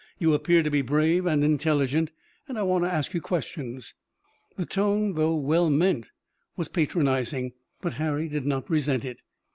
[0.17, 2.11] You appear to be brave and intelligent
[2.47, 3.93] and I want to ask you questions."
[4.57, 6.09] The tone, though well meant,
[6.57, 7.51] was patronizing,
[7.83, 9.19] but Harry did not resent it.